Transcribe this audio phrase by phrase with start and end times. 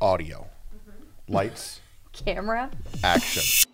[0.00, 0.46] audio.
[1.28, 1.80] Lights,
[2.12, 2.70] Camera.
[3.02, 3.68] action.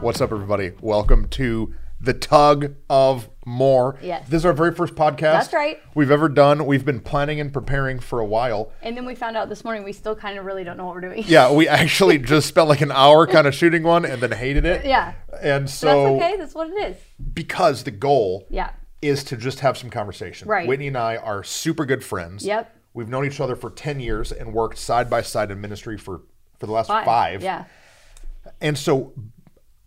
[0.00, 0.72] What's up, everybody?
[0.80, 3.96] Welcome to the Tug of More.
[4.02, 4.28] Yes.
[4.28, 5.20] This is our very first podcast.
[5.20, 5.78] That's right.
[5.94, 6.66] We've ever done.
[6.66, 8.72] We've been planning and preparing for a while.
[8.82, 10.94] And then we found out this morning we still kind of really don't know what
[10.96, 11.24] we're doing.
[11.26, 14.64] Yeah, we actually just spent like an hour kind of shooting one and then hated
[14.64, 14.84] it.
[14.84, 15.14] Yeah.
[15.40, 16.36] And so That's okay.
[16.36, 16.96] That's what it is.
[17.32, 18.70] because the goal Yeah.
[19.00, 20.48] is to just have some conversation.
[20.48, 20.66] Right.
[20.68, 22.44] Whitney and I are super good friends.
[22.44, 22.76] Yep.
[22.94, 26.22] We've known each other for 10 years and worked side by side in ministry for,
[26.58, 27.04] for the last Five.
[27.04, 27.42] five.
[27.44, 27.64] Yeah.
[28.60, 29.12] And so,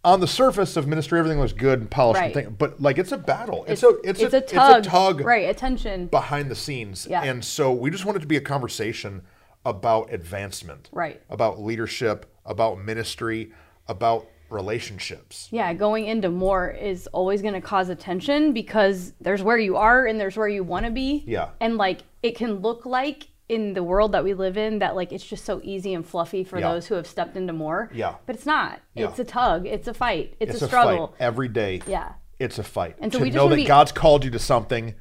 [0.06, 3.12] on the surface of ministry, everything looks good and polished, and thing, but like it's
[3.12, 3.66] a battle.
[3.68, 4.44] It's, a it's, a, tug.
[4.44, 5.50] It's a tug Right.
[5.50, 6.08] Attention.
[6.08, 7.08] behind the scenes.
[7.10, 7.24] Yeah.
[7.24, 9.24] And so we just want it to be a conversation
[9.66, 10.90] about advancement.
[10.94, 11.22] Right.
[11.30, 13.52] About leadership, about ministry,
[13.88, 15.48] about relationships.
[15.52, 15.74] Yeah.
[15.74, 20.20] Going into more is always going to cause attention because there's where you are and
[20.20, 21.24] there's where you want to be.
[21.26, 21.50] Yeah.
[21.60, 25.12] And like it can look like in the world that we live in that like
[25.12, 26.72] it's just so easy and fluffy for Yeah.
[26.74, 27.90] those who have stepped into more.
[27.94, 28.16] Yeah.
[28.26, 28.80] But it's not.
[28.96, 29.10] Yeah.
[29.10, 29.68] It's a tug.
[29.68, 30.36] It's a fight.
[30.40, 31.08] It's, It's a a struggle.
[31.08, 31.82] fight every day.
[31.86, 32.14] Yeah.
[32.40, 32.96] It's a fight.
[33.00, 34.96] And so to we just know that be- God's called you to something,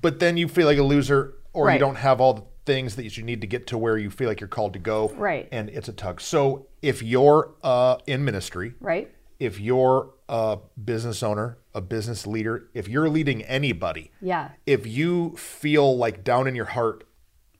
[0.00, 3.16] but then you feel like a loser or you don't have all the things that
[3.16, 5.08] you need to get to where you feel like you're called to go.
[5.16, 5.48] Right.
[5.50, 6.20] And it's a tug.
[6.20, 9.10] So if you're uh, in ministry, Right.
[9.40, 14.50] if you're a business owner, a business leader, if you're leading anybody, Yeah.
[14.66, 17.04] if you feel like down in your heart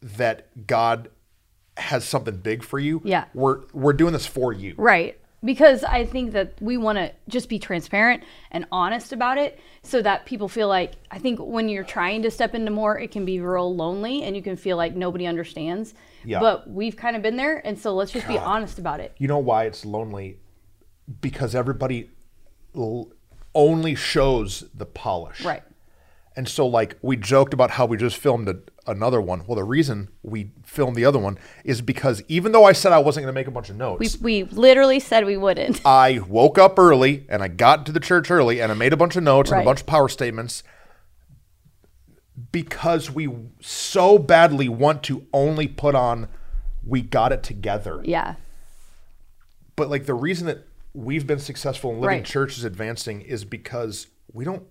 [0.03, 1.11] that God
[1.77, 3.25] has something big for you, Yeah.
[3.35, 4.75] we're we're doing this for you.
[4.77, 5.17] Right.
[5.43, 10.03] Because I think that we want to just be transparent and honest about it so
[10.03, 13.25] that people feel like, I think when you're trying to step into more, it can
[13.25, 15.95] be real lonely and you can feel like nobody understands.
[16.27, 16.41] Yeah.
[16.41, 17.67] But we've kind of been there.
[17.67, 19.15] And so let's just be honest about it.
[19.17, 20.37] You know why it's lonely?
[21.23, 22.11] Because everybody
[22.77, 23.11] l-
[23.55, 25.43] only shows the polish.
[25.43, 25.63] Right.
[26.37, 29.45] And so, like, we joked about how we just filmed a, another one.
[29.47, 32.99] Well, the reason we filmed the other one is because even though I said I
[32.99, 35.81] wasn't going to make a bunch of notes, We, we literally said we wouldn't.
[35.85, 38.97] I woke up early and I got to the church early and I made a
[38.97, 40.63] bunch of notes and a bunch of power statements
[42.53, 43.29] because we
[43.61, 46.29] so badly want to only put on
[46.85, 48.01] we got it together.
[48.05, 48.37] Yeah.
[49.77, 52.25] But like the reason that we've been successful in living Right.
[52.25, 54.63] churches advancing is because we don't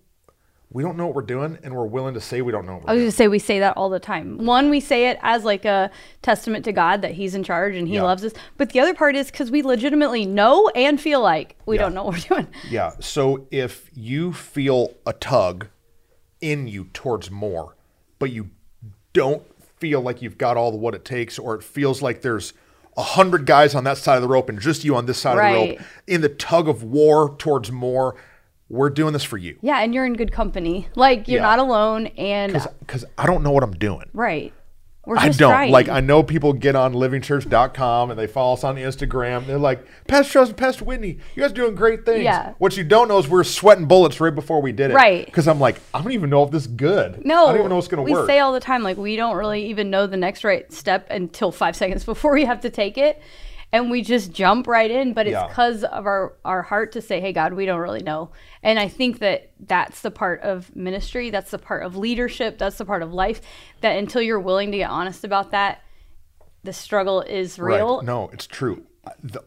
[0.71, 2.83] we don't know what we're doing and we're willing to say we don't know what
[2.87, 4.45] I we're was going to say we say that all the time.
[4.45, 5.89] One, we say it as like a
[6.21, 8.03] testament to God that He's in charge and He Yeah.
[8.03, 8.33] loves us.
[8.57, 11.83] But the other part is because we legitimately know and feel like we Yeah.
[11.83, 12.47] don't know what we're doing.
[12.69, 12.91] Yeah.
[12.99, 15.67] So if you feel a tug
[16.39, 17.75] in you towards more,
[18.19, 18.49] but you
[19.13, 19.41] don't
[19.79, 22.53] feel like you've got all the what it takes, or it feels like there's
[22.97, 25.37] a hundred guys on that side of the rope and just you on this side
[25.37, 28.15] of the rope in the tug of war towards more,
[28.69, 29.57] we're doing this for you.
[29.61, 30.87] Yeah, and you're in good company.
[30.95, 31.47] Like you're Yeah.
[31.47, 34.05] not alone, and Because I don't know what I'm doing.
[34.13, 34.53] right,
[35.05, 35.49] we're I don't.
[35.51, 35.71] trying.
[35.71, 39.45] Like I know people get on livingchurch.com and they follow us on Instagram.
[39.47, 42.23] They're like, Pastor Justin, Pastor Whitney, you guys are doing great things.
[42.23, 42.53] Yeah.
[42.59, 44.93] What you don't know is we're sweating bullets right before we did it.
[44.93, 45.25] Right.
[45.25, 47.25] Because I'm like, I don't even know if this is good.
[47.25, 48.27] no, I don't even know what's gonna work.
[48.27, 51.07] we say all the time like we don't really even know the next right step
[51.09, 53.19] until five seconds before we have to take it,
[53.71, 55.13] and we just jump right in.
[55.13, 55.47] But it's Yeah.
[55.47, 58.31] because of our our heart to say, "Hey, God, we don't really know."
[58.63, 61.29] And I think that that's the part of ministry.
[61.29, 62.57] That's the part of leadership.
[62.57, 63.41] That's the part of life.
[63.81, 65.81] That until you're willing to get honest about that,
[66.63, 67.97] the struggle is real.
[67.97, 68.05] Right.
[68.05, 68.83] No, it's true.
[69.05, 69.43] I- The,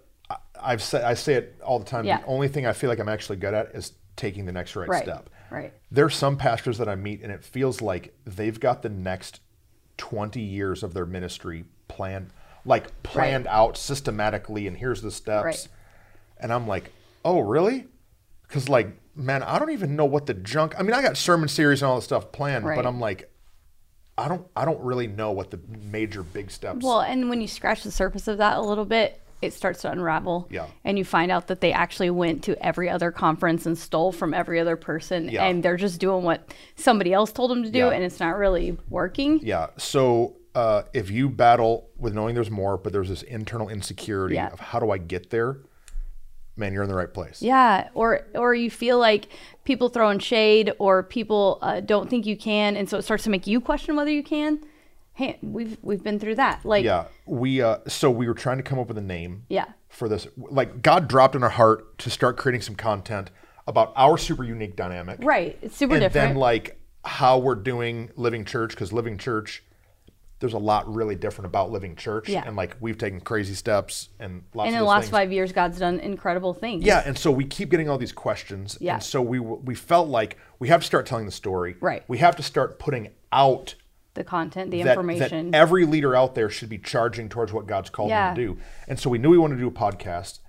[0.65, 2.05] I've said I say it all the time.
[2.05, 2.19] Yeah.
[2.21, 4.89] The only thing I feel like I'm actually good at is taking the next right,
[4.89, 5.03] Right.
[5.03, 5.29] step.
[5.51, 5.73] Right.
[5.91, 9.41] There's some pastors that I meet and it feels like they've got the next
[9.99, 12.31] 20 years of their ministry planned
[12.65, 15.45] like planned out systematically and here's the steps.
[15.45, 15.69] Right.
[16.39, 16.91] And I'm like,
[17.25, 17.87] "Oh, really?"
[18.49, 20.75] Cuz like, man, I don't even know what the junk.
[20.79, 22.77] I mean, I got sermon series and all this stuff planned, Right.
[22.77, 23.29] but I'm like
[24.19, 27.49] I don't I don't really know what the major big steps Well, and when you
[27.49, 30.47] scratch the surface of that a little bit, it starts to unravel.
[30.51, 30.67] Yeah.
[30.85, 34.35] And you find out that they actually went to every other conference and stole from
[34.35, 35.45] every other person Yeah.
[35.47, 37.91] and they're just doing what somebody else told them to do Yeah.
[37.91, 39.41] and it's not really working.
[39.43, 39.69] Yeah.
[39.79, 44.49] So uh, if you battle with knowing there's more, but there's this internal insecurity Yeah.
[44.49, 45.59] of how do I get there,
[46.57, 47.41] man, you're in the right place.
[47.43, 49.29] Yeah, or or you feel like
[49.65, 53.31] people throwing shade or people uh, don't think you can, and so it starts to
[53.31, 54.61] make you question whether you can.
[55.15, 56.65] Hey, we've we've been through that.
[56.65, 57.05] Like, Yeah.
[57.27, 59.45] We uh, so we were trying to come up with a name.
[59.49, 59.67] Yeah.
[59.89, 63.31] For this, like God dropped in our heart to start creating some content
[63.67, 65.19] about our super unique dynamic.
[65.23, 65.59] right?
[65.63, 66.31] It's super and different.
[66.31, 69.63] then like how we're doing living church because living church
[70.43, 72.43] there's a lot really different about living church, Yeah.
[72.45, 75.11] and like we've taken crazy steps and lots And in the last things.
[75.13, 76.85] five years, God's done incredible things.
[76.85, 78.95] Yeah, and so we keep getting all these questions, Yeah.
[78.95, 81.77] and so we we felt like we have to start telling the story.
[81.81, 82.03] Right.
[82.09, 83.77] We have to start putting out
[84.15, 85.55] The content, the that, that information.
[85.55, 88.35] every leader out there should be charging towards what God's called Yeah.
[88.35, 88.59] them to do.
[88.89, 90.41] And so we knew we wanted to do a podcast,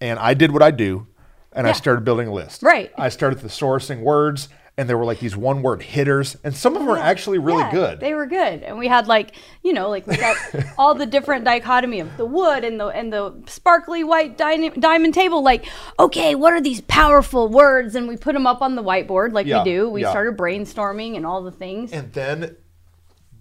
[0.00, 1.08] and I did what I do,
[1.52, 2.62] and I started building a list.
[2.62, 2.90] Right.
[2.96, 4.48] I started the sourcing words,
[4.78, 7.60] and there were like these one word hitters, and some of them were actually really
[7.60, 8.00] Yeah, good.
[8.00, 10.36] They were good, and we had like you know like we got
[10.78, 15.42] all the different dichotomy of the wood and the and the sparkly white diamond table.
[15.42, 15.66] Like,
[15.98, 17.94] okay, what are these powerful words?
[17.94, 19.90] And we put them up on the whiteboard like Yeah, we do.
[19.90, 20.10] We yeah.
[20.10, 21.92] started brainstorming and all the things.
[21.92, 22.56] and then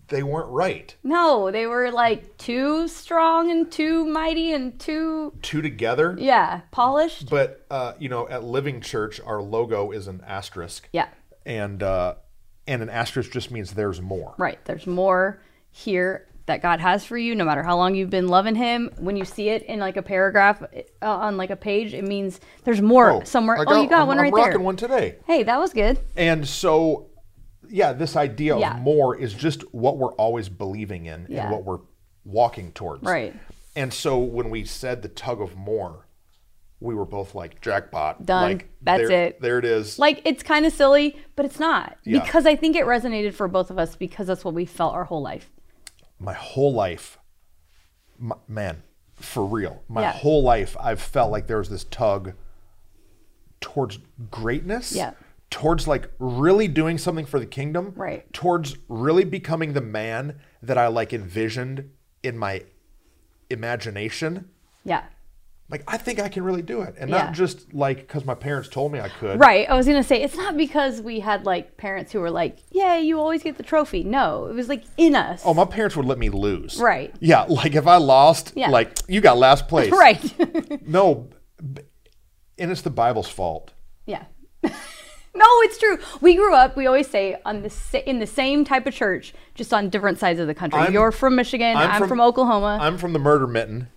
[0.10, 0.94] they weren't right.
[1.04, 6.18] no, they were like too strong and too mighty and too Two together.
[6.20, 7.30] yeah polished.
[7.30, 10.90] But uh, you know, at Living Church, our logo is an asterisk.
[10.92, 11.08] Yeah,
[11.46, 12.16] and uh,
[12.68, 14.36] and an asterisk just means there's more.
[14.38, 14.64] right.
[14.66, 15.42] There's more
[15.72, 18.90] here that God has for you, no matter how long you've been loving Him.
[18.98, 22.40] When you see it in like a paragraph uh, on like a page, it means
[22.64, 23.58] there's more somewhere.
[23.58, 24.60] I oh, you got I'm, one I'm right rocking there.
[24.60, 25.18] one today.
[25.26, 26.00] Hey, that was good.
[26.18, 27.10] And so,
[27.70, 28.76] yeah, this idea Yeah.
[28.76, 31.44] of more is just what we're always believing in Yeah.
[31.44, 31.80] and what we're
[32.26, 33.04] walking towards.
[33.04, 33.34] Right.
[33.76, 36.08] And so when we said the tug of more,
[36.82, 38.26] we were both like jackpot.
[38.26, 38.44] Done.
[38.44, 39.40] Like, That's there- it.
[39.42, 39.98] There it is.
[40.00, 42.20] Like it's kind of silly, but it's not Yeah.
[42.24, 45.06] because I think it resonated for both of us because that's what we felt our
[45.06, 45.50] whole life.
[46.20, 47.18] my whole life,
[48.20, 48.84] my, man,
[49.16, 50.12] for real, my Yeah.
[50.12, 52.34] whole life, I've felt like there was this tug
[53.60, 53.98] towards
[54.30, 54.92] greatness.
[54.96, 55.14] Yeah.
[55.50, 57.94] Towards like really doing something for the kingdom.
[57.96, 58.32] Right.
[58.34, 61.90] Towards really becoming the man that I like envisioned
[62.24, 62.64] in my
[63.50, 64.50] imagination.
[64.84, 65.04] Yeah.
[65.72, 66.96] Like, I think I can really do it.
[67.00, 67.24] And Yeah.
[67.24, 69.40] not just like because my parents told me I could.
[69.40, 69.70] Right.
[69.70, 72.98] I was gonna say it's not because we had like parents who were like, "Yeah,
[72.98, 75.42] you always get the trophy." No, it was like in us.
[75.46, 76.78] Oh, my parents would let me lose.
[76.78, 77.16] Right.
[77.22, 77.44] Yeah.
[77.48, 78.70] Like if I lost, Yeah.
[78.70, 79.92] like you got last place.
[80.06, 80.22] right.
[80.88, 81.30] No.
[82.58, 83.72] And it's the Bible's fault.
[84.06, 84.26] yeah.
[84.64, 85.98] no, it's true.
[86.20, 86.76] We grew up.
[86.76, 90.40] We always say on the in the same type of church, just on different sides
[90.40, 90.80] of the country.
[90.82, 91.78] I'm- You're from Michigan.
[91.78, 92.78] I'm, from, Oklahoma.
[92.82, 93.88] I'm from the murder mitten,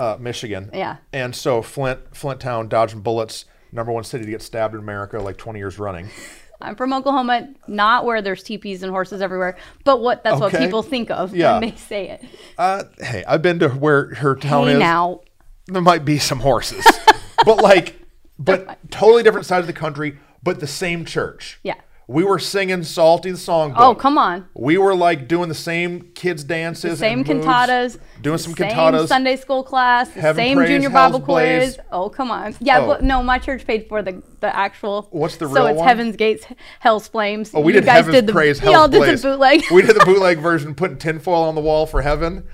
[0.00, 0.70] uh, Michigan.
[0.72, 0.96] Yeah.
[1.12, 5.18] And so Flint, Flint town, dodging bullets, number one city to get stabbed in America,
[5.20, 6.08] like 20 years running.
[6.62, 10.82] I'm from Oklahoma, not where there's teepees and horses everywhere, but what that's what people
[10.82, 11.58] think of Yeah.
[11.58, 12.24] when they say it.
[12.58, 14.78] Uh, hey, I've been to where her town Hey is.
[14.78, 15.20] now,
[15.68, 16.84] There might be some horses,
[17.46, 17.98] but like,
[18.38, 21.60] but totally different sides of the country, but the same church.
[21.62, 21.76] Yeah.
[22.10, 23.74] We were singing "Psalty" the songbook.
[23.78, 27.98] oh come on, We were like doing the same kids dances, same and moves, cantatas,
[28.20, 29.06] doing some same cantatas.
[29.06, 31.74] Sunday school class, the Heaven same praise, junior hell's Bible blaze.
[31.76, 31.86] quiz.
[31.92, 32.86] Oh come on, yeah, Oh.
[32.88, 35.06] but no, my church paid for the the actual.
[35.12, 35.86] What's the real So it's one?
[35.86, 36.46] Heaven's Gates,
[36.80, 37.52] Hell's Flames.
[37.54, 39.22] Oh, we you did guys Heaven's did the Praise, y'all did Blaze.
[39.22, 39.62] the bootleg.
[39.70, 42.44] we did the bootleg version, putting tinfoil on the wall for heaven.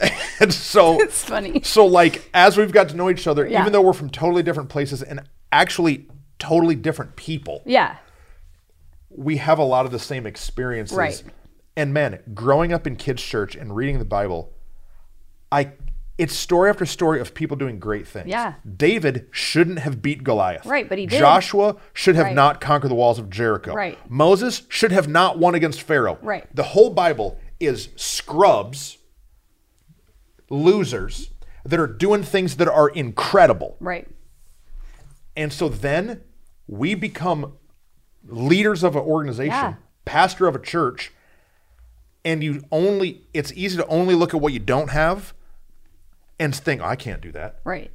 [0.40, 1.60] And so it's funny.
[1.62, 3.60] So like as we've got to know each other, Yeah.
[3.60, 5.20] even though we're from totally different places and
[5.52, 6.06] actually
[6.40, 7.96] totally different people, Yeah,
[9.16, 10.96] we have a lot of the same experiences.
[10.96, 11.22] Right.
[11.76, 14.52] And man, growing up in kids' church and reading the Bible,
[15.50, 15.72] I
[16.18, 18.28] it's story after story of people doing great things.
[18.28, 18.54] Yeah.
[18.76, 20.66] David shouldn't have beat Goliath.
[20.66, 21.18] Right, but he did.
[21.18, 22.34] Joshua should have Right.
[22.34, 23.72] not conquered the walls of Jericho.
[23.74, 23.98] Right.
[24.10, 26.18] Moses should have not won against Pharaoh.
[26.22, 26.46] Right.
[26.54, 28.98] The whole Bible is scrubs,
[30.50, 31.30] losers
[31.64, 33.76] that are doing things that are incredible.
[33.80, 34.06] right.
[35.34, 36.20] And so then
[36.66, 37.54] we become
[38.26, 39.74] leaders of an organization, Yeah.
[40.04, 41.12] pastor of a church,
[42.24, 45.34] and you only it's easy to only look at what you don't have
[46.38, 47.60] and think, I can't do that.
[47.64, 47.90] Right.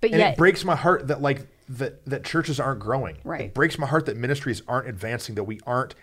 [0.00, 3.18] But And yet, it breaks my heart that like that that churches aren't growing.
[3.24, 3.42] Right.
[3.46, 5.94] It breaks my heart that ministries aren't advancing, that we aren't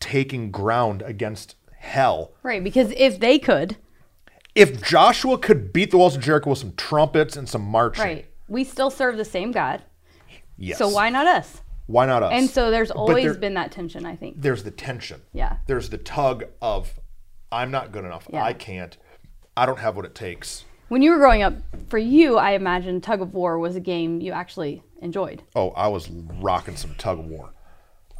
[0.00, 2.32] taking ground against hell.
[2.42, 3.76] right, because if they could,
[4.54, 8.26] If Joshua could beat the walls of Jericho with some trumpets and some marching, right,
[8.48, 9.82] we still serve the same God.
[10.56, 10.78] yes.
[10.78, 11.62] So why not us?
[11.88, 12.32] Why not us?
[12.32, 14.40] And so there's always there- been that tension, I think.
[14.40, 15.22] there's the tension.
[15.32, 15.56] Yeah.
[15.66, 17.00] There's the tug of
[17.50, 18.28] I'm not good enough.
[18.30, 18.44] Yeah.
[18.44, 18.96] I can't.
[19.56, 20.64] I don't have what it takes.
[20.88, 21.54] When you were growing up,
[21.88, 25.42] for you, I imagine tug of war was a game you actually enjoyed.
[25.56, 27.50] Oh, I was rocking some tug of war.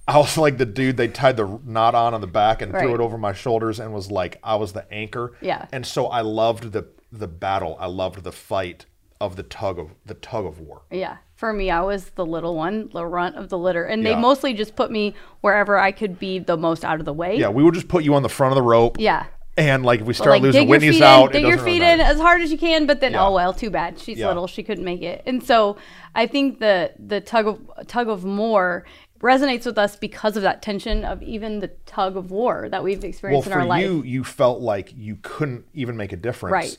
[0.06, 2.94] I was like the dude they tied the knot on on the back and threw
[2.94, 5.34] it over my shoulders and was like I was the anchor.
[5.42, 5.66] Yeah.
[5.70, 7.76] And so I loved the the battle.
[7.78, 8.86] I loved the fight
[9.20, 10.82] of the tug of the tug of war.
[10.90, 11.18] Yeah.
[11.38, 13.84] For me, I was the little one, the runt of the litter.
[13.84, 17.12] And they mostly just put me wherever I could be the most out of the
[17.12, 17.38] way.
[17.38, 18.96] Yeah, we would just put you on the front of the rope.
[18.98, 19.26] Yeah.
[19.56, 22.42] And like if we start like losing Whitney's out, dig your feet in as hard
[22.42, 22.86] as you can.
[22.86, 23.24] But then, Yeah.
[23.24, 24.00] oh well, too bad.
[24.00, 24.26] She's Yeah.
[24.26, 25.22] little; she couldn't make it.
[25.26, 25.76] And so
[26.12, 28.84] I think the the tug of tug of more
[29.20, 32.98] resonates with us because of that tension of even the tug of war that we've
[32.98, 33.84] Well, experienced in our life.
[33.84, 36.52] For you, you felt like you couldn't even make a difference.
[36.52, 36.78] Right.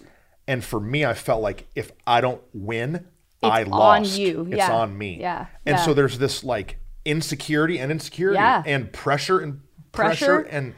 [0.50, 3.06] And for me, I felt like if I don't win,
[3.44, 4.18] I on lost.
[4.18, 4.46] you.
[4.50, 4.74] It's Yeah.
[4.74, 5.18] on me.
[5.20, 5.46] Yeah.
[5.66, 5.86] And Yeah.
[5.86, 8.64] so there's this like insecurity and insecurity Yeah.
[8.66, 10.56] and pressure and pressure, Pressure.
[10.56, 10.74] and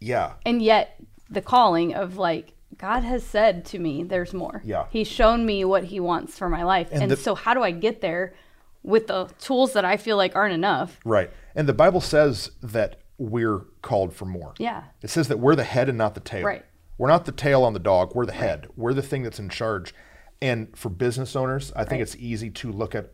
[0.00, 0.34] yeah.
[0.46, 1.00] and yet
[1.30, 4.84] the calling of like God has said to me, "There's more." Yeah.
[4.90, 7.72] He's shown me what He wants for my life, and, the- so how do I
[7.72, 8.34] get there
[8.84, 11.00] with the tools that I feel like aren't enough?
[11.04, 11.30] Right.
[11.56, 14.54] And the Bible says that we're called for more.
[14.58, 14.84] Yeah.
[15.02, 16.44] It says that we're the head and not the tail.
[16.44, 16.64] Right.
[16.98, 18.14] We're not the tail on the dog.
[18.14, 18.68] We're the head.
[18.76, 19.92] We're the thing that's in charge.
[20.40, 22.00] And for business owners, I think Right.
[22.02, 23.10] it's easy to look at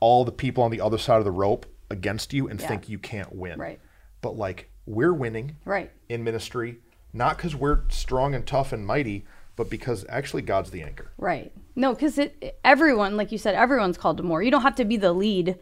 [0.00, 2.68] all the people on the other side of the rope against you and Yeah.
[2.68, 3.58] think you can't win.
[3.58, 3.80] Right.
[4.20, 5.90] But like we're winning Right.
[6.08, 6.78] in ministry,
[7.12, 9.24] not because we're strong and tough and mighty,
[9.56, 11.10] but because actually God's the anchor.
[11.18, 11.50] Right.
[11.74, 14.42] No, because it everyone, like you said, everyone's called to more.
[14.42, 15.58] You don't have to be the lead,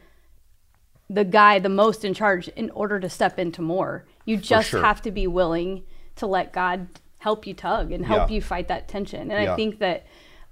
[1.08, 4.04] the guy, the most in charge, in order to step into more.
[4.24, 4.82] You just sure.
[4.82, 5.84] have to be willing
[6.16, 6.88] to let God
[7.18, 8.34] help you tug and help Yeah.
[8.36, 9.30] you fight that tension.
[9.30, 9.52] And Yeah.
[9.52, 10.04] I think that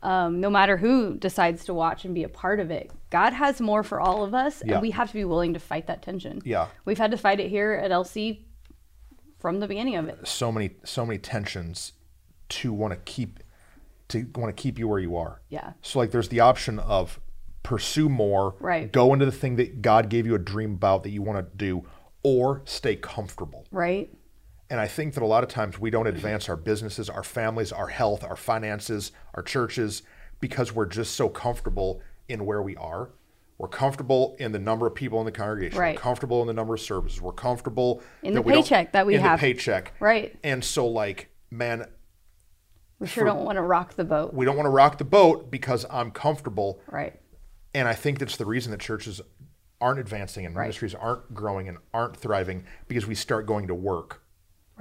[0.02, 3.60] um, no matter who decides to watch and be a part of it, God has
[3.60, 4.74] more for all of us, Yeah.
[4.74, 6.40] and we have to be willing to fight that tension.
[6.44, 6.68] Yeah.
[6.84, 8.44] We've had to fight it here at LC
[9.38, 10.26] from the beginning of it.
[10.26, 11.92] So many so many tensions
[12.50, 13.40] to want to keep
[14.08, 15.40] to want to keep you where you are.
[15.48, 15.72] Yeah.
[15.82, 17.18] So like there's the option of
[17.62, 18.90] pursue more, Right.
[18.90, 21.56] go into the thing that God gave you a dream about that you want to
[21.56, 21.84] do,
[22.24, 23.64] or stay comfortable.
[23.70, 24.10] Right.
[24.72, 27.72] And I think that a lot of times we don't advance our businesses, our families,
[27.72, 30.02] our health, our finances, our churches
[30.40, 33.10] because we're just so comfortable in where we are.
[33.58, 35.78] We're comfortable in the number of people in the congregation.
[35.78, 35.94] Right.
[35.94, 37.20] We're comfortable in the number of services.
[37.20, 39.38] We're comfortable In the paycheck that we in have.
[39.40, 39.92] the paycheck.
[40.00, 40.34] Right.
[40.42, 41.84] And so like, man,
[42.98, 44.32] We sure don't want to rock the boat.
[44.32, 46.80] we don't want to rock the boat because I'm comfortable.
[46.90, 47.20] Right.
[47.74, 49.20] And I think that's the reason that churches
[49.82, 50.64] aren't advancing and Right.
[50.64, 54.21] ministries aren't growing and aren't thriving because we start going to work.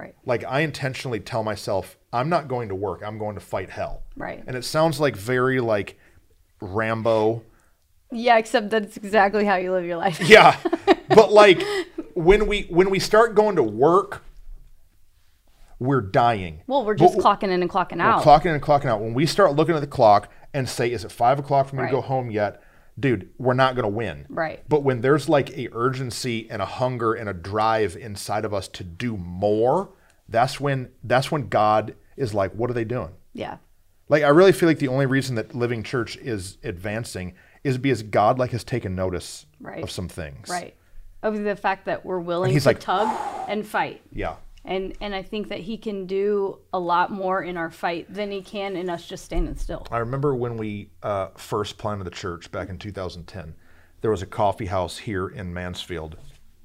[0.02, 0.14] Right.
[0.26, 3.02] Like I intentionally tell myself, I'm not going to work.
[3.06, 4.02] I'm going to fight hell.
[4.16, 4.42] Right.
[4.46, 5.96] And it sounds like very like
[6.60, 7.42] Rambo.
[8.10, 10.20] Yeah, except that's exactly how you live your life.
[10.20, 10.56] Yeah.
[11.08, 11.62] but like
[12.14, 14.24] when we when we start going to work,
[15.78, 16.62] we're dying.
[16.66, 18.22] Well, we're But just clocking in and clocking We're out.
[18.22, 19.00] clocking in and clocking out.
[19.00, 21.84] When we start looking at the clock and say, "Is it five o'clock for me
[21.84, 22.61] to go home yet?"
[22.98, 24.26] Dude, we're not going to win.
[24.28, 24.62] Right.
[24.68, 28.68] But when there's like a urgency and a hunger and a drive inside of us
[28.68, 29.90] to do more,
[30.28, 33.56] that's when that's when God is like, "What are they doing?" yeah.
[34.08, 37.32] Like I really feel like the only reason that Living Church is advancing
[37.64, 39.82] is because God like has taken notice Right.
[39.82, 40.50] of some things.
[40.50, 40.74] Right.
[41.22, 43.08] Of the fact that we're willing he's to like- tug
[43.48, 44.02] and fight.
[44.12, 44.34] Yeah.
[44.64, 48.30] And and I think that he can do a lot more in our fight than
[48.30, 49.86] he can in us just standing still.
[49.90, 53.54] I remember when we uh, first planted the church back in 2010.
[54.02, 56.16] There was a coffee house here in Mansfield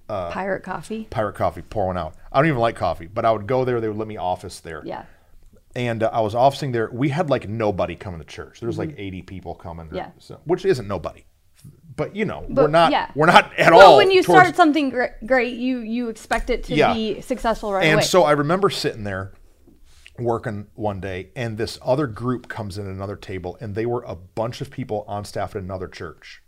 [0.08, 1.08] Pirate coffee.
[1.10, 2.16] Pirate Coffee, pour one out.
[2.32, 3.82] I don't even like coffee, but I would go there.
[3.82, 4.82] They would let me office there.
[4.86, 5.06] Yeah.
[5.75, 6.89] And uh, I was officing there.
[6.92, 8.60] We had like nobody coming to church.
[8.60, 9.88] There was like 80 people coming.
[9.88, 9.96] Mm-hmm.
[9.96, 10.12] Yeah.
[10.20, 11.25] So, which isn't nobody.
[11.98, 12.92] But you know, we're not.
[12.94, 13.12] yeah.
[13.16, 13.98] We're not at well, all.
[13.98, 14.94] when you towards- start something
[15.25, 16.94] great, you you expect it to Yeah.
[16.94, 18.04] be successful right and away.
[18.04, 19.34] so I remember sitting there
[20.20, 24.04] working one day, and this other group comes in at another table, and they were
[24.08, 26.42] a bunch of people on staff at another church.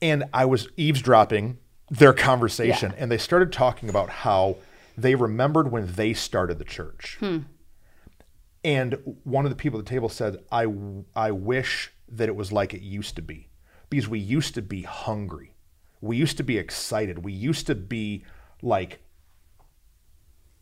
[0.00, 1.58] And I was eavesdropping
[1.90, 3.02] their conversation, Yeah.
[3.02, 4.56] and they started talking about how
[4.96, 7.16] they remembered when they started the church.
[7.20, 7.38] Hmm.
[8.64, 10.66] And one of the people at the table said, I,
[11.16, 13.48] I wish that it was like it used to be
[13.92, 15.52] because we used to be hungry.
[16.00, 17.22] We used to be excited.
[17.24, 18.24] We used to be
[18.62, 19.00] like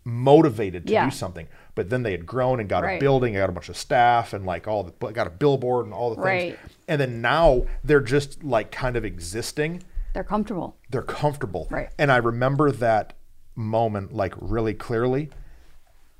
[0.04, 1.04] motivated to Yeah.
[1.04, 1.46] do something.
[1.76, 3.00] But then they had grown and got a Right.
[3.00, 6.12] building, got a bunch of staff, and like all the got a billboard and all
[6.14, 6.56] the things.
[6.88, 9.82] And then now they're just like kind of existing.
[10.12, 10.76] They're comfortable.
[10.90, 11.68] They're comfortable.
[11.70, 11.90] Right.
[11.99, 13.12] And I remember that
[13.54, 15.30] moment like really clearly.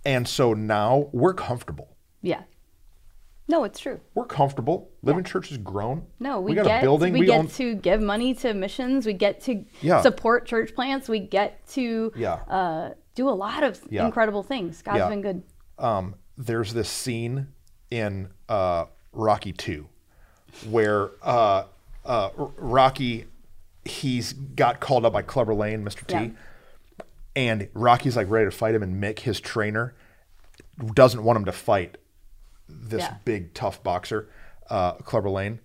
[0.05, 1.97] And so now we're comfortable.
[2.23, 2.43] Yeah.
[3.50, 3.99] No, it's true.
[4.14, 4.90] We're comfortable.
[5.02, 6.07] Living Church has grown.
[6.21, 7.14] No, we, got get a building.
[7.14, 7.49] we, get own.
[7.49, 9.07] to give money to missions.
[9.07, 10.02] We get to Yeah.
[10.02, 11.09] support church plants.
[11.09, 12.35] We get to Yeah.
[12.35, 14.07] uh, do a lot of Yeah.
[14.07, 14.83] incredible things.
[14.83, 15.09] God's Yeah.
[15.09, 15.42] been good.
[15.80, 17.49] um, there's this scene
[17.90, 19.88] in uh, Rocky Two
[20.69, 21.64] where uh,
[22.04, 23.25] uh, Rocky
[23.85, 26.07] he's got called up by Clubber Lang, Mr.
[26.07, 26.30] T, Yeah.
[27.35, 29.95] and Rocky's like ready to fight him, and Mick, his trainer,
[30.95, 31.97] doesn't want him to fight
[32.91, 33.15] this Yeah.
[33.25, 34.29] big tough boxer,
[34.69, 35.61] uh, Clubber Lang.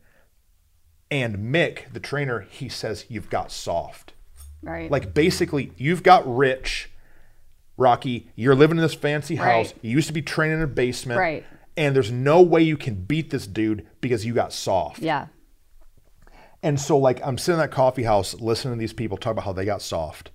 [1.12, 4.14] And Mick, the trainer, he says, "You've got soft."
[4.64, 4.90] Right.
[4.90, 6.90] Like basically, you've got rich,
[7.78, 9.74] Rocky, you're living in this fancy house.
[9.74, 9.84] Right.
[9.84, 11.20] You used to be training in a basement.
[11.20, 11.46] Right.
[11.78, 15.00] And there's no way you can beat this dude because you got soft.
[15.00, 15.28] Yeah.
[16.64, 19.46] And so, like, I'm sitting in that coffee house listening to these people talk about
[19.46, 20.32] how they got soft.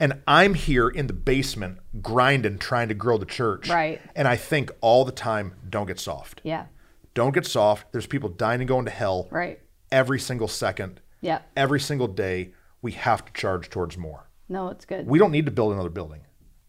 [0.00, 3.68] And I'm here in the basement grinding, trying to grow the church.
[3.68, 4.00] Right.
[4.14, 6.40] And I think all the time, don't get soft.
[6.44, 6.66] Yeah.
[7.14, 7.90] Don't get soft.
[7.92, 9.58] There's people dying and going to hell Right.
[9.90, 11.40] every single second, Yeah.
[11.56, 12.52] every single day.
[12.80, 14.28] We have to charge towards more.
[14.48, 15.06] No, it's good.
[15.08, 16.20] We don't need to build another building,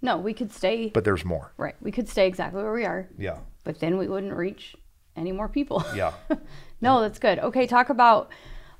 [0.01, 0.89] no, we could stay.
[0.89, 1.53] but there's more.
[1.57, 1.75] right.
[1.81, 3.38] We could stay exactly where we are, Yeah.
[3.63, 4.75] but then we wouldn't reach
[5.15, 5.83] any more people.
[5.95, 6.13] Yeah.
[6.81, 7.38] no, that's good.
[7.39, 8.31] Okay, talk about.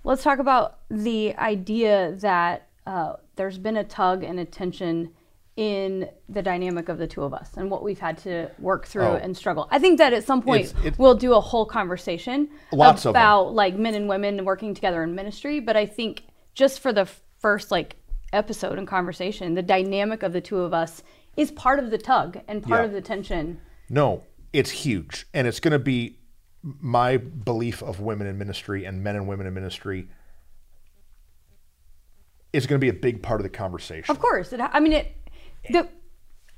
[0.04, 5.10] Let's talk about the idea that uh, there's been a tug and a tension
[5.56, 9.04] in the dynamic of the two of us and what we've had to work through
[9.04, 9.16] Oh.
[9.16, 9.66] and struggle.
[9.72, 13.76] I think that at some point It's- it's- we'll do a whole conversation about like
[13.78, 15.62] men and women working together in ministry.
[15.62, 17.06] But I think just for the
[17.40, 17.96] first like
[18.34, 21.02] episode and conversation, the dynamic of the two of us
[21.38, 22.88] is part of the tug and part Yeah.
[22.88, 23.60] of the tension.
[23.90, 25.28] No, it's huge.
[25.34, 26.18] And it's going to be
[26.62, 30.10] my belief of women in ministry and men and women in ministry
[32.54, 34.12] is going to be a big part of the conversation.
[34.12, 35.16] Of course, it, I mean it.
[35.70, 35.88] The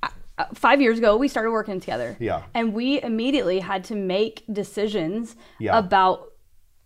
[0.03, 2.15] uh, five years ago, we started working together.
[2.19, 2.43] Yeah.
[2.53, 5.77] and we immediately had to make decisions Yeah.
[5.77, 6.27] about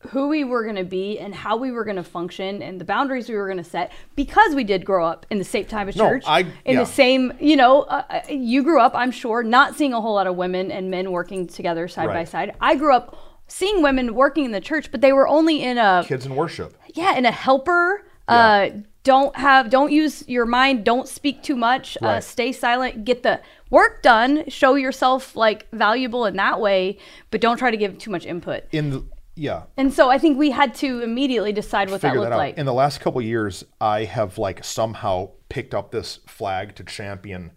[0.10, 2.86] who we were going to be and how we were going to function and the
[2.86, 5.88] boundaries we were going to set because we did grow up in the same type
[5.88, 6.24] of church.
[6.26, 6.80] No, I- in yeah.
[6.82, 10.14] the same you know uh, uh, you grew up i'm sure not seeing a whole
[10.14, 14.14] lot of women and men working together side by side i grew up seeing women
[14.14, 16.78] working in the church but they were only in a Kids in worship.
[16.94, 18.70] yeah and a helper uh
[19.06, 23.40] don't have don't use your mind don't speak too much uh, stay silent get the
[23.70, 26.98] work done show yourself like valuable in that way
[27.30, 28.64] but don't try to give too much input.
[28.72, 32.22] In the, yeah, and so i think we had to immediately decide what that figure
[32.22, 32.58] looked that like.
[32.58, 36.84] In the last couple of years, I have like somehow picked up this flag to
[36.84, 37.52] champion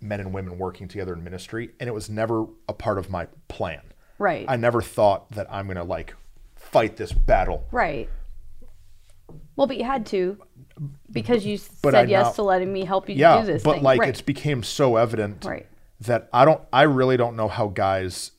[0.00, 3.26] men and women working together in ministry, and it was never a part of my
[3.48, 3.80] plan.
[4.18, 4.44] right.
[4.46, 6.14] I never thought that I'm going to like
[6.54, 7.66] fight this battle.
[7.72, 8.08] right
[9.56, 10.38] well but you had to
[11.10, 13.62] because you But said I yes now- to letting me help you yeah, do this
[13.62, 13.82] but thing.
[13.82, 14.08] like right.
[14.08, 15.66] it's became so evident Right.
[16.00, 18.32] that I don't, I really don't know how guys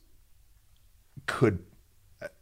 [1.28, 1.60] could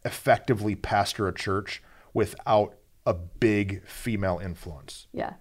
[0.05, 1.81] effectively pastor a church
[2.13, 5.07] without a big female influence.
[5.13, 5.33] yeah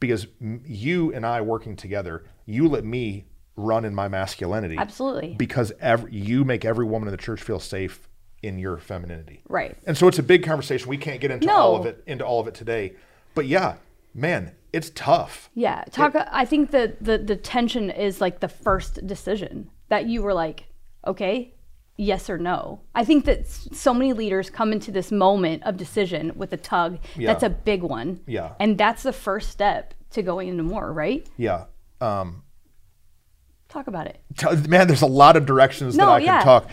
[0.00, 3.26] Because you and I working together, you let me
[3.56, 4.76] run in my masculinity.
[4.76, 5.34] Absolutely.
[5.34, 8.08] Because every, you make every woman in the church feel safe
[8.42, 9.42] in your femininity.
[9.48, 10.88] right And so it's a big conversation.
[10.88, 12.94] We can't get into all of it into all of it today.
[13.34, 13.76] But yeah,
[14.14, 15.50] man, it's tough.
[15.54, 16.14] Yeah, talk.
[16.16, 20.66] I think that the the tension is like the first decision that you were like,
[21.06, 21.54] okay,
[21.96, 22.80] yes or no.
[22.94, 26.98] I think that so many leaders come into this moment of decision with a tug.
[27.16, 27.28] Yeah.
[27.32, 28.20] That's a big one.
[28.26, 28.52] Yeah.
[28.60, 30.92] and that's the first step to going into more.
[30.92, 31.26] Right?
[31.36, 31.64] Yeah.
[32.00, 32.42] Um,
[33.68, 34.20] Talk about it.
[34.38, 36.70] t- man, there's a lot of directions that No, I can talk.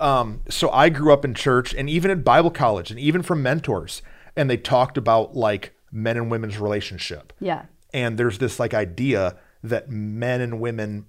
[0.00, 3.42] Um, so I grew up in church and even at Bible college and even from
[3.42, 4.02] mentors,
[4.36, 7.32] and they talked about like men and women's relationship.
[7.40, 7.64] Yeah.
[7.92, 11.06] And there's this like idea that men and women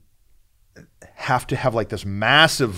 [1.15, 2.77] have to have like this massive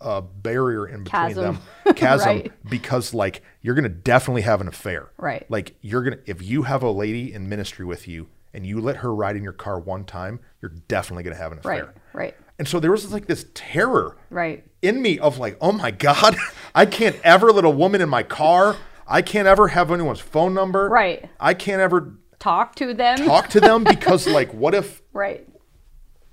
[0.00, 1.58] uh, barrier in between Chasm.
[1.84, 2.52] them, chasm, Right.
[2.68, 5.08] because like you're gonna definitely have an affair.
[5.16, 5.48] Right.
[5.50, 8.96] Like you're gonna if you have a lady in ministry with you and you let
[8.98, 11.86] her ride in your car one time, you're definitely gonna have an affair.
[11.86, 11.94] Right.
[12.12, 12.36] Right.
[12.58, 14.64] And so there was like this terror Right.
[14.82, 16.36] in me of like, oh my God,
[16.74, 18.76] I can't ever let a woman in my car.
[19.06, 20.88] I can't ever have anyone's phone number.
[20.88, 21.28] Right.
[21.38, 23.18] I can't ever Talk to them.
[23.18, 25.46] talk to them because like what if Right.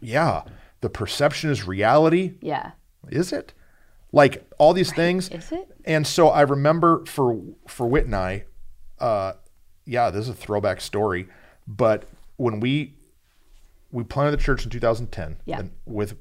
[0.02, 0.44] yeah,
[0.82, 2.34] the perception is reality.
[2.42, 2.72] Yeah.
[3.10, 3.54] Is it?
[4.12, 5.30] Like all these things.
[5.30, 5.68] Is it?
[5.86, 8.46] And so I remember for for Whit and I,
[9.00, 9.34] uh,
[9.86, 11.28] yeah, this is a throwback story,
[11.68, 12.06] but
[12.38, 12.96] when we
[13.94, 15.60] we planted the church in 2010 Yeah.
[15.60, 16.18] and with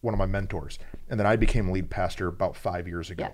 [0.00, 0.78] one of my mentors,
[1.10, 3.24] and then I became lead pastor about five years ago.
[3.24, 3.30] Yeah.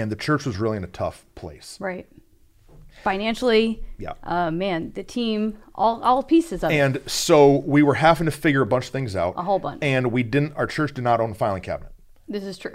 [0.00, 1.76] And the church was really in a tough place.
[1.80, 2.06] Right.
[3.02, 3.82] Financially.
[3.98, 4.12] Yeah.
[4.22, 6.76] Uh, man, the team, all all pieces of it.
[6.76, 9.34] And so we were having to figure a bunch of things out.
[9.36, 9.82] A whole bunch.
[9.82, 10.52] And we didn't.
[10.54, 11.92] Our church did not own a filing cabinet.
[12.28, 12.72] This is true.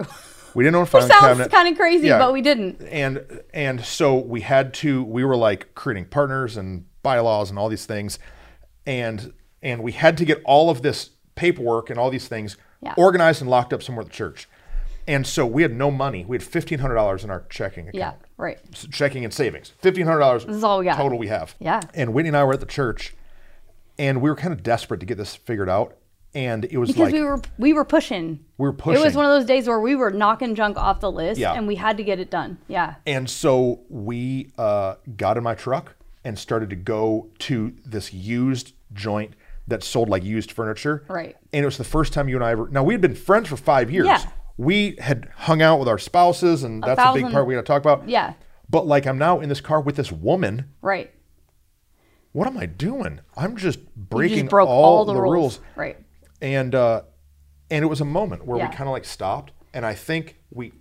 [0.56, 1.30] We didn't own a filing cabinet.
[1.30, 1.52] Which filing sounds cabinet.
[1.52, 2.18] kind of crazy, Yeah.
[2.20, 2.82] but we didn't.
[2.84, 7.70] and and so we had to we were like creating partners and bylaws and all
[7.70, 8.20] these things
[8.86, 12.94] and and we had to get all of this paperwork and all these things Yeah.
[12.98, 14.48] organized and locked up somewhere at the church
[15.08, 18.14] and so we had no money we had $1500 in our checking account Yeah.
[18.38, 18.58] Right.
[18.92, 20.98] Checking and savings $1500 This is all we got.
[20.98, 21.80] total we have Yeah.
[21.94, 23.16] and whitney and i were at the church
[23.98, 25.96] and we were kind of desperate to get this figured out
[26.36, 28.40] and it was Because like we were we were pushing.
[28.60, 29.02] we were pushing.
[29.02, 31.54] It was one of those days where we were knocking junk off the list, Yeah.
[31.54, 32.60] and we had to get it done.
[32.68, 32.96] Yeah.
[33.08, 38.74] And so we uh, got in my truck and started to go to this used
[38.94, 39.34] joint
[39.70, 41.06] that sold like used furniture.
[41.08, 41.36] Right.
[41.54, 42.68] And it was the first time you and I ever.
[42.70, 44.08] Now we had been friends for five years.
[44.08, 44.22] Yeah.
[44.58, 47.66] We had hung out with our spouses, and that's a big part we got to
[47.68, 48.10] talk about.
[48.10, 48.34] Yeah.
[48.70, 50.66] But like I'm now in this car with this woman.
[50.82, 51.14] Right.
[52.32, 53.22] What am I doing?
[53.36, 55.60] I'm just breaking just broke all, the, rules.
[55.76, 55.98] Right.
[56.42, 57.04] And uh,
[57.72, 58.70] and it was a moment where Yeah.
[58.70, 60.74] we kind of like stopped, and I think we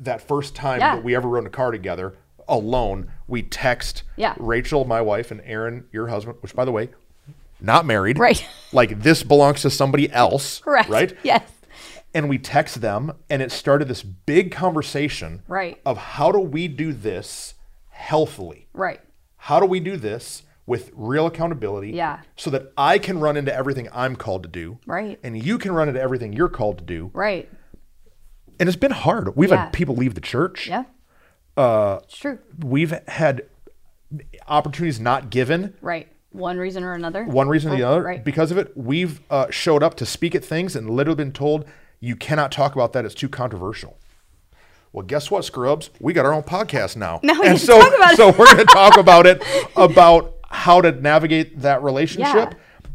[0.00, 0.96] that first time Yeah.
[0.96, 2.16] that we ever rode in a car together
[2.48, 4.34] alone, we text Yeah.
[4.38, 6.88] Rachel, my wife, and Aaron, your husband, which by the way,
[7.60, 8.18] not married.
[8.18, 8.44] Right.
[8.70, 10.58] Like this belongs to somebody else.
[10.60, 10.90] Correct.
[10.90, 11.16] Right.
[11.22, 11.42] Yes.
[12.12, 15.42] And we text them, and it started this big conversation.
[15.48, 15.80] Right.
[15.86, 17.54] Of how do we do this
[17.88, 18.68] healthily?
[18.74, 19.00] Right.
[19.38, 21.92] How do we do this with real accountability?
[21.92, 22.20] Yeah.
[22.36, 24.80] So that I can run into everything I'm called to do.
[24.84, 25.18] Right.
[25.22, 27.10] And you can run into everything you're called to do.
[27.14, 27.48] Right.
[28.60, 29.34] And it's been hard.
[29.34, 29.64] We've Yeah.
[29.64, 30.66] had people leave the church.
[30.68, 30.84] Yeah.
[31.56, 32.38] Uh, it's true.
[32.62, 33.46] We've had
[34.46, 35.74] opportunities not given.
[35.80, 36.08] Right.
[36.30, 37.24] One reason or another.
[37.24, 38.02] One reason or the Oh, other.
[38.02, 38.24] Right.
[38.24, 41.64] Because of it, we've uh, showed up to speak at things and literally been told,
[42.00, 43.04] you cannot talk about that.
[43.04, 43.96] It's too controversial.
[44.92, 45.90] Well, guess what, Scrubs?
[46.00, 47.20] We got our own podcast now.
[47.24, 48.16] Now we and so, talk about it.
[48.16, 49.42] so we're going to talk about it,
[49.76, 52.34] about how to navigate that relationship.
[52.34, 52.52] Yeah.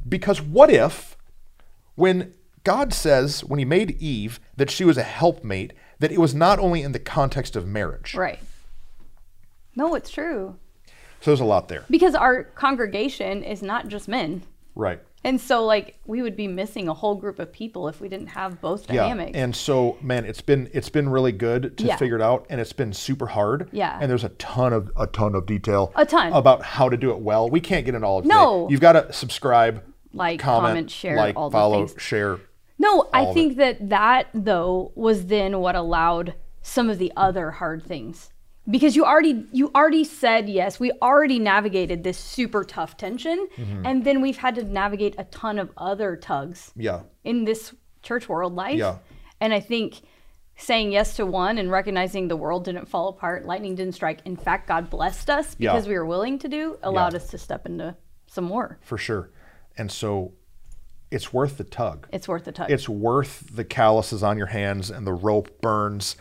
[0.08, 1.18] Because what if,
[1.96, 6.34] when God says, when He made Eve, that she was a helpmate, that it was
[6.36, 8.14] not only in the context of marriage?
[8.16, 8.40] Right.
[9.76, 10.58] No, it's true.
[11.24, 11.86] So there's a lot there.
[11.90, 14.44] Because our congregation is not just men.
[14.76, 15.00] Right.
[15.24, 18.28] And so like we would be missing a whole group of people if we didn't
[18.28, 19.32] have both dynamics.
[19.34, 21.96] Yeah, and so man, it's been it's been really good to Yeah.
[21.96, 23.70] figure it out, and it's been super hard.
[23.72, 23.98] Yeah.
[24.02, 25.94] and there's a ton of a ton of detail.
[25.96, 26.34] A ton.
[26.34, 27.50] about how to do it well.
[27.50, 28.28] We can't get into all of it.
[28.28, 28.68] No.
[28.70, 29.82] you've got to subscribe,
[30.14, 32.02] Like, comment, comment, share, like, all the follow, things.
[32.02, 32.40] share.
[32.78, 37.82] No, I think that that though was then what allowed some of the other hard
[37.84, 38.33] things.
[38.70, 43.86] Because you already you already said yes, we already navigated this super tough tension Mm-hmm.
[43.86, 47.74] and then we've had to navigate a ton of other tugs Yeah, in this
[48.04, 48.78] church world life.
[48.78, 49.00] Yeah.
[49.42, 50.02] And I think
[50.56, 54.20] saying yes to one and recognizing the world didn't fall apart, lightning didn't strike.
[54.24, 55.74] In fact, God blessed us Yeah.
[55.74, 57.18] because we were willing to do, allowed Yeah.
[57.18, 57.96] us to step into
[58.28, 58.78] some more.
[58.82, 59.30] for sure.
[59.78, 60.34] And so,
[61.12, 62.08] it's worth the tug.
[62.14, 62.72] It's worth the tug.
[62.72, 66.16] It's worth the calluses on your hands and the rope burns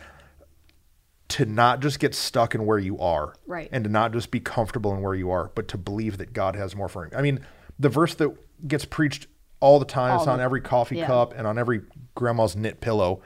[1.33, 3.67] to not just get stuck in where you are Right.
[3.71, 6.55] and to not just be comfortable in where you are but to believe that god
[6.55, 7.39] has more for you i mean
[7.79, 8.29] the verse that
[8.67, 9.27] gets preached
[9.59, 11.07] all the time it's All on the- every coffee yeah.
[11.07, 11.81] cup and on every
[12.15, 13.21] grandma's knit pillow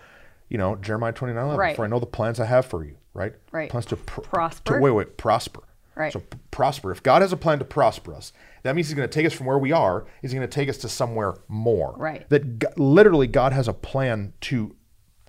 [0.50, 1.76] you know jeremiah 29 11 Right.
[1.76, 3.70] for i know the plans i have for you right Right.
[3.70, 4.76] plans to pr- Prosper.
[4.78, 5.62] to, wait wait prosper
[5.96, 6.14] Right.
[6.14, 8.32] so p- prosper if god has a plan to prosper us
[8.64, 10.70] that means he's going to take us from where we are he's going to take
[10.70, 12.30] us to somewhere more Right.
[12.30, 14.76] that G- literally God has a plan to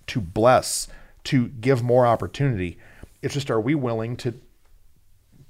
[0.09, 0.89] to bless,
[1.25, 2.79] to give more opportunity.
[3.23, 4.35] It's just are we willing to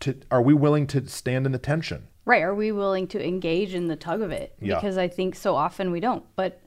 [0.00, 2.08] to are we willing to stand in the tension?
[2.24, 2.42] Right.
[2.42, 4.54] Are we willing to engage in the tug of it?
[4.60, 4.74] Yeah.
[4.76, 6.24] Because I think so often we don't.
[6.36, 6.60] But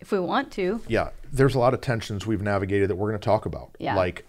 [0.00, 3.20] if we want to, Yeah, there's a lot of tensions we've navigated that we're going
[3.20, 3.74] to talk about.
[3.80, 3.96] Yeah.
[3.96, 4.24] Like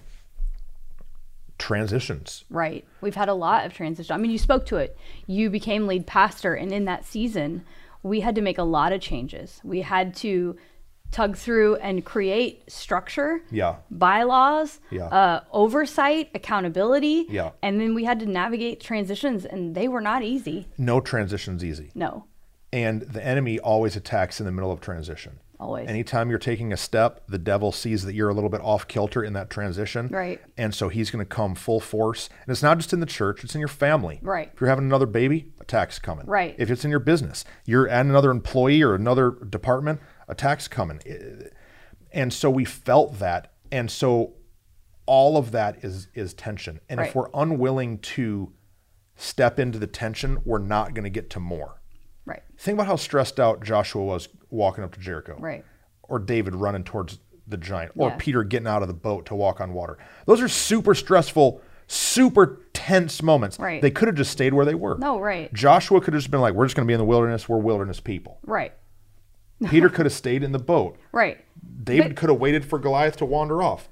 [1.58, 2.46] transitions.
[2.50, 2.86] right.
[3.02, 4.12] We've had a lot of transitions.
[4.12, 4.98] I mean, you spoke to it.
[5.28, 7.66] You became lead pastor, and in that season,
[8.02, 9.60] we had to make a lot of changes.
[9.64, 10.58] We had to
[11.12, 13.78] tug through and create structure, Yeah.
[13.90, 15.06] bylaws, Yeah.
[15.06, 17.26] uh, oversight, accountability.
[17.30, 17.52] Yeah.
[17.64, 20.68] And then we had to navigate transitions, and they were not easy.
[20.78, 21.92] No transition's easy.
[21.96, 22.26] No,
[22.72, 25.40] And the enemy always attacks in the middle of transition.
[25.62, 25.90] always.
[25.90, 29.22] Anytime you're taking a step, the devil sees that you're a little bit off kilter
[29.22, 30.08] in that transition.
[30.08, 30.40] Right.
[30.58, 32.30] And so he's going to come full force.
[32.46, 34.20] And it's not just in the church, it's in your family.
[34.22, 34.50] Right.
[34.54, 36.26] If you're having another baby, attack's coming.
[36.28, 36.56] Right.
[36.58, 41.02] If it's in your business, you're adding another employee or another department, attack's coming.
[42.12, 43.52] And so we felt that.
[43.72, 44.34] And so
[45.06, 46.80] all of that is is tension.
[46.90, 48.54] And if we're unwilling to
[49.16, 51.82] step into the tension, we're not going to get to more.
[52.26, 52.42] right.
[52.58, 55.36] Think about how stressed out Joshua was walking up to Jericho.
[55.40, 55.66] Right.
[56.04, 57.94] Or David running towards the giant.
[57.98, 58.16] Or Yeah.
[58.20, 59.98] Peter getting out of the boat to walk on water.
[60.26, 63.58] Those are super stressful, super tense moments.
[63.60, 63.82] Right.
[63.82, 64.98] They could have just stayed where they were.
[64.98, 65.52] No, right.
[65.54, 67.50] Joshua could have just been like, we're just going to be in the wilderness.
[67.50, 68.40] We're wilderness people.
[68.46, 68.74] Right.
[69.68, 70.98] Peter could have stayed in the boat.
[71.12, 71.44] Right.
[71.84, 73.90] David could have waited for Goliath to wander off.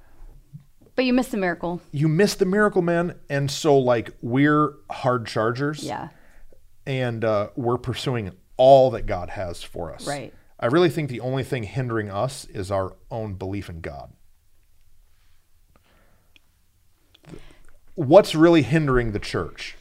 [0.96, 1.82] But you missed the miracle.
[1.92, 3.16] You missed the miracle, man.
[3.30, 5.84] And so, like, we're hard chargers.
[5.84, 6.10] Yeah.
[6.86, 10.08] and uh, we're pursuing all that God has for us.
[10.08, 10.34] Right.
[10.60, 14.12] I really think the only thing hindering us is our own belief in God.
[17.96, 19.76] What's really hindering the church?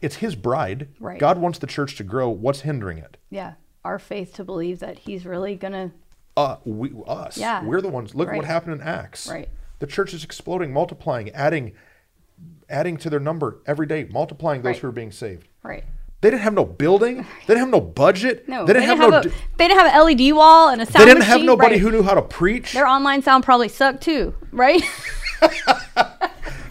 [0.00, 0.88] It's His bride.
[1.00, 1.18] Right.
[1.18, 2.28] God wants the church to grow.
[2.28, 3.16] What's hindering it?
[3.30, 3.54] Yeah.
[3.84, 5.90] Our faith to believe that he's really going to.
[6.36, 7.36] Uh, we, us.
[7.36, 7.62] Yeah.
[7.62, 8.14] We're the ones.
[8.14, 9.28] Look at what happened in Acts.
[9.28, 9.48] Right.
[9.78, 11.72] The church is exploding, multiplying, adding,
[12.68, 14.78] adding to their number every day, multiplying those Right.
[14.78, 15.46] who are being saved.
[15.62, 15.84] Right.
[16.22, 17.18] They didn't have no building.
[17.18, 18.48] They didn't have no budget.
[18.48, 19.18] No, they didn't, have, no.
[19.18, 21.80] a, they didn't have an LED wall and a sound they didn't have nobody right.
[21.80, 22.72] who knew how to preach.
[22.72, 24.82] Their online sound probably sucked too, right?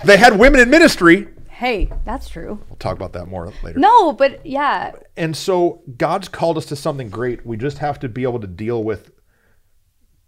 [0.04, 1.28] They had women in ministry.
[1.64, 2.60] Hey, that's true.
[2.68, 3.80] We'll talk about that more later.
[3.80, 7.46] No, but yeah, And so God's called us to something great.
[7.46, 9.12] We just have to be able to deal with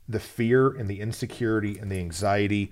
[0.08, 2.72] the fear and the insecurity and the anxiety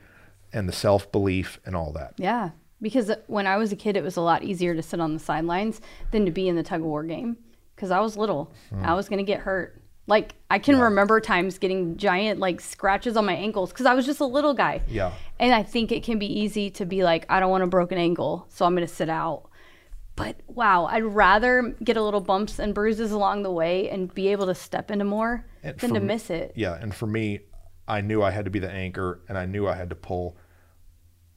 [0.54, 2.14] and the self belief and all that.
[2.18, 2.52] yeah.
[2.82, 5.20] Because when I was a kid, it was a lot easier to sit on the
[5.20, 5.80] sidelines
[6.12, 7.38] than to be in the tug of war game.
[7.76, 8.84] Because I was little, Hmm.
[8.86, 9.82] I was gonna get hurt.
[10.06, 14.06] Like I can remember times getting giant like scratches on my ankles because I was
[14.06, 14.82] just a little guy.
[14.88, 15.14] Yeah.
[15.40, 17.98] And I think it can be easy to be like, I don't want a broken
[17.98, 19.50] ankle, so I'm going to sit out.
[20.16, 24.28] But wow, I'd rather get a little bumps and bruises along the way and be
[24.28, 26.52] able to step into more And than to me- miss it.
[26.56, 26.76] Yeah.
[26.80, 27.40] And for me,
[27.88, 30.38] I knew I had to be the anchor and I knew I had to pull.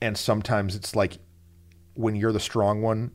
[0.03, 1.19] And sometimes it's like
[1.95, 3.13] when you're the strong one,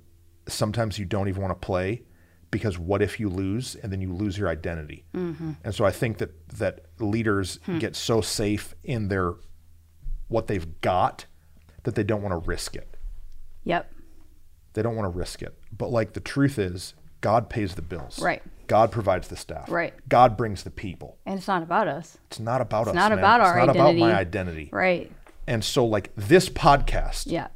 [0.48, 2.04] sometimes you don't even want to play
[2.52, 5.06] because what if you lose and then you lose your identity?
[5.16, 5.52] Mm-hmm.
[5.64, 7.80] And so I think that that leaders Hmm.
[7.80, 9.34] get so safe in their
[10.28, 11.26] what they've got
[11.84, 12.96] that they don't want to risk it.
[13.64, 13.92] Yep.
[14.74, 15.58] They don't want to risk it.
[15.76, 18.20] But like the truth is, God pays the bills.
[18.22, 18.42] Right.
[18.68, 19.70] God provides the staff.
[19.70, 19.94] Right.
[20.08, 21.18] God brings the people.
[21.26, 22.18] And it's not about us.
[22.28, 22.94] It's not about us.
[22.96, 23.20] not man.
[23.20, 24.14] about it's our not about my identity.
[24.14, 24.70] identity.
[24.72, 25.12] Right.
[25.48, 27.48] And so like this podcast, Yeah.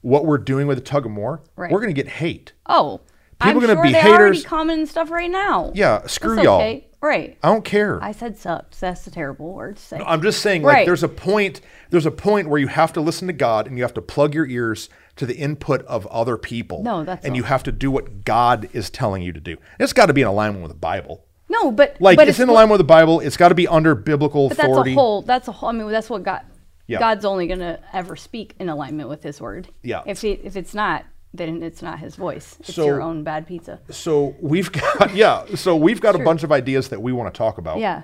[0.00, 1.70] what we're doing with the tug of more, Right.
[1.70, 2.52] we're gonna get hate.
[2.66, 3.00] Oh.
[3.40, 4.44] People I'm gonna sure be already haters.
[4.44, 5.70] commenting stuff right now.
[5.74, 6.56] Yeah, screw That's y'all.
[6.60, 6.84] okay.
[7.00, 7.38] Right.
[7.44, 8.02] I don't care.
[8.02, 8.80] I said sucks.
[8.80, 10.02] That's a terrible word to say.
[10.04, 10.86] I'm just saying, like, Right.
[10.86, 11.60] there's a point.
[11.90, 14.34] There's a point where you have to listen to God, and you have to plug
[14.34, 16.82] your ears to the input of other people.
[16.82, 17.36] No, that's and all.
[17.36, 19.56] you have to do what God is telling you to do.
[19.78, 21.24] It's got to be in alignment with the Bible.
[21.48, 23.20] no, but Like, but it's, in alignment with the Bible.
[23.20, 25.22] It's got to be under biblical But that's a whole.
[25.22, 25.68] That's a whole.
[25.68, 26.42] I mean, that's what God.
[26.88, 26.98] Yeah.
[26.98, 29.68] God's only gonna ever speak in alignment with His word.
[29.82, 30.02] Yeah.
[30.06, 32.56] If he, if it's not, then it's not His voice.
[32.60, 33.80] It's So- your own bad pizza.
[33.90, 35.44] so we've got yeah.
[35.54, 37.78] So we've got a bunch of ideas that we want to talk about.
[37.78, 38.02] Yeah.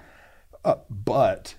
[0.64, 1.54] Uh, but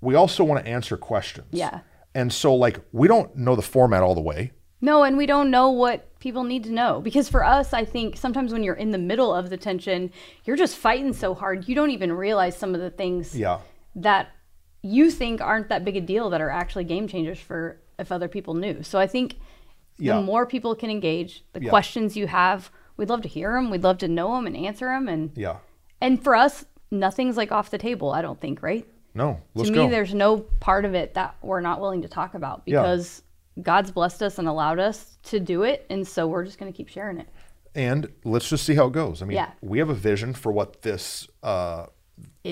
[0.00, 1.48] we also want to answer questions.
[1.50, 1.80] Yeah.
[2.14, 4.52] And so like we don't know the format all the way.
[4.80, 8.18] No, and we don't know what people need to know because for us, I think
[8.18, 10.10] sometimes when you're in the middle of the tension,
[10.44, 13.60] you're just fighting so hard you don't even realize some of the things Yeah.
[13.96, 14.28] that
[14.82, 18.28] you think aren't that big a deal that are actually game changers for if other
[18.28, 18.82] people knew.
[18.82, 19.36] So I think
[19.98, 20.16] Yeah.
[20.16, 21.70] the more people can engage, the Yeah.
[21.70, 23.70] questions you have, we'd love to hear them.
[23.70, 25.08] We'd love to know them and answer them.
[25.08, 25.56] And Yeah.
[26.00, 28.10] and for us, nothing's like off the table.
[28.12, 28.86] I don't think, right?
[29.14, 29.40] No.
[29.56, 29.88] To me, go.
[29.88, 32.82] there's no part of it that we're not willing to talk about Yeah.
[32.82, 33.22] because
[33.62, 36.76] God's blessed us and allowed us to do it, and so we're just going to
[36.76, 37.28] keep sharing it.
[37.76, 39.20] and let's just see how it goes.
[39.20, 39.50] I mean, Yeah.
[39.60, 41.86] we have a vision for what this uh,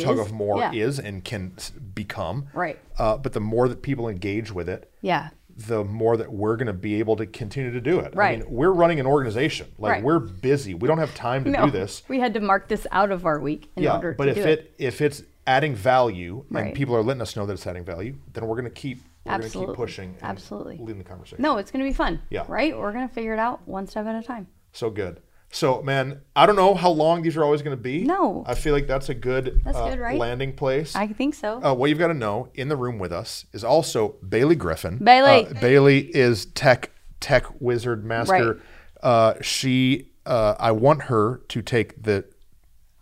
[0.01, 0.73] tug of more Yeah.
[0.73, 1.53] is and can
[1.95, 2.49] become.
[2.53, 2.77] Right.
[2.99, 5.29] Uh, but the more that people engage with it, Yeah.
[5.67, 8.15] The more that we're going to be able to continue to do it.
[8.15, 8.39] Right.
[8.39, 9.67] I mean, we're running an organization.
[9.79, 10.03] Like Right.
[10.03, 10.75] we're busy.
[10.75, 12.03] We don't have time to No, do this.
[12.09, 13.95] we had to mark this out of our week in yeah.
[13.97, 14.75] order But to if do it, it.
[14.79, 18.47] if it's adding value and people are letting us know that it's adding value, then
[18.47, 19.73] we're going to keep we're going to Absolutely.
[19.75, 20.79] keep pushing and Absolutely.
[20.79, 21.41] leading the conversation.
[21.43, 22.21] No, it's going to be fun.
[22.31, 22.45] Yeah.
[22.49, 22.77] Right?
[22.77, 24.49] We're going to figure it out one step at a time.
[24.73, 25.21] So good.
[25.53, 28.05] So man, I don't know how long these are always going to be.
[28.05, 28.43] No.
[28.47, 30.19] I feel like that's a good, That's uh, good, right?
[30.19, 30.97] landing place.
[30.97, 31.63] I think so.
[31.63, 34.97] Uh, what you've got to know in the room with us is also Bailey Griffin.
[34.97, 35.47] Bailey.
[35.47, 38.55] Uh, Bailey is tech tech wizard master.
[38.55, 38.63] Right.
[39.03, 42.25] Uh, she uh, I want her to take the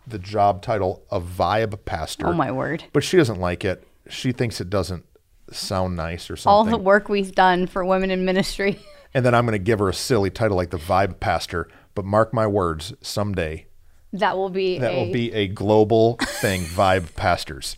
[0.05, 2.27] the job title of vibe pastor.
[2.27, 2.83] oh, my word.
[2.91, 3.87] But she doesn't like it.
[4.09, 5.05] She thinks it doesn't
[5.51, 6.51] sound nice or something.
[6.53, 8.79] All the work we've done for women in ministry.
[9.13, 11.69] and then I'm going to give her a silly title like the vibe pastor.
[11.95, 13.65] But mark my words, someday
[14.13, 17.75] That will be that a will be a global thing, Vibe Pastors.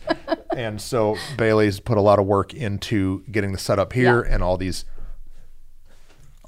[0.56, 4.34] And so Bailey's put a lot of work into getting the setup here Yeah.
[4.34, 4.84] and all these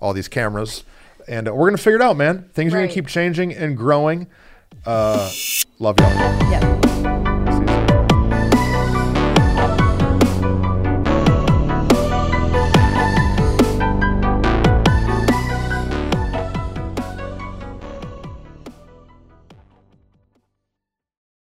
[0.00, 0.85] all these cameras.
[1.29, 2.48] And uh, we're going to figure it out, man.
[2.52, 4.29] Things are gonna keep changing and growing.
[4.85, 5.31] Uh,
[5.81, 6.09] love y'all.
[6.50, 7.15] yeah.